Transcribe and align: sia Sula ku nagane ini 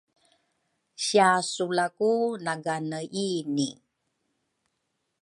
sia 1.03 1.31
Sula 1.51 1.85
ku 1.97 2.11
nagane 2.45 3.01
ini 3.31 3.69